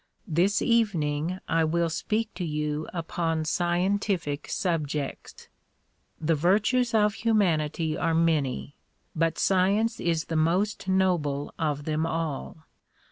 This 0.27 0.63
evening 0.63 1.37
I 1.47 1.63
will 1.63 1.91
speak 1.91 2.33
to 2.33 2.43
you 2.43 2.87
upon 2.91 3.45
scientific 3.45 4.49
subjects. 4.49 5.47
The 6.19 6.33
virtues 6.33 6.95
of 6.95 7.13
humanity 7.13 7.95
are 7.95 8.15
many 8.15 8.73
but 9.15 9.37
science 9.37 9.99
is 9.99 10.25
the 10.25 10.35
most 10.35 10.87
noble 10.87 11.53
of 11.59 11.83
them 11.83 12.07
all. 12.07 12.65